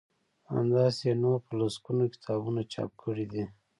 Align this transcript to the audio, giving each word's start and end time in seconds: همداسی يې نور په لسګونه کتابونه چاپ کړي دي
همداسی 0.53 1.03
يې 1.09 1.13
نور 1.23 1.37
په 1.45 1.53
لسګونه 1.59 2.03
کتابونه 2.13 2.61
چاپ 2.73 2.91
کړي 3.03 3.25
دي 3.33 3.45